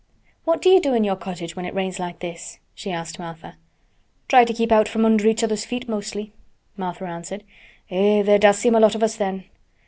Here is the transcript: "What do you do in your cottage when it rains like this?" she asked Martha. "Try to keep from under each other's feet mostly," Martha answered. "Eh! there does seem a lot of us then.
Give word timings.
"What 0.45 0.63
do 0.63 0.69
you 0.71 0.81
do 0.81 0.95
in 0.95 1.03
your 1.03 1.15
cottage 1.15 1.55
when 1.55 1.63
it 1.63 1.75
rains 1.75 1.99
like 1.99 2.21
this?" 2.21 2.57
she 2.73 2.91
asked 2.91 3.19
Martha. 3.19 3.55
"Try 4.27 4.45
to 4.45 4.51
keep 4.51 4.71
from 4.87 5.05
under 5.05 5.27
each 5.27 5.43
other's 5.43 5.63
feet 5.63 5.87
mostly," 5.87 6.33
Martha 6.75 7.05
answered. 7.05 7.43
"Eh! 7.91 8.23
there 8.23 8.39
does 8.39 8.57
seem 8.57 8.73
a 8.73 8.79
lot 8.79 8.95
of 8.95 9.03
us 9.03 9.15
then. 9.17 9.43